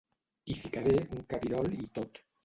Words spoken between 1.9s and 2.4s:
tot.